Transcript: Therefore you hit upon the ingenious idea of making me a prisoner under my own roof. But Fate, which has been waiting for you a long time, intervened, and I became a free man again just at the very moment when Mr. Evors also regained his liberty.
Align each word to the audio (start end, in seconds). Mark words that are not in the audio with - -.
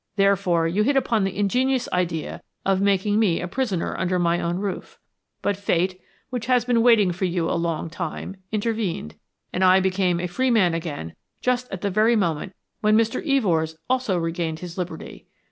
Therefore 0.15 0.67
you 0.67 0.81
hit 0.81 0.95
upon 0.97 1.25
the 1.25 1.37
ingenious 1.37 1.87
idea 1.93 2.41
of 2.65 2.81
making 2.81 3.19
me 3.19 3.39
a 3.39 3.47
prisoner 3.47 3.95
under 3.99 4.17
my 4.17 4.39
own 4.41 4.57
roof. 4.57 4.97
But 5.43 5.55
Fate, 5.55 6.01
which 6.31 6.47
has 6.47 6.65
been 6.65 6.81
waiting 6.81 7.11
for 7.11 7.25
you 7.25 7.47
a 7.47 7.53
long 7.53 7.87
time, 7.87 8.37
intervened, 8.51 9.13
and 9.53 9.63
I 9.63 9.79
became 9.79 10.19
a 10.19 10.25
free 10.25 10.49
man 10.49 10.73
again 10.73 11.13
just 11.39 11.71
at 11.71 11.81
the 11.81 11.91
very 11.91 12.15
moment 12.15 12.55
when 12.79 12.97
Mr. 12.97 13.23
Evors 13.23 13.75
also 13.87 14.17
regained 14.17 14.57
his 14.57 14.75
liberty. 14.75 15.27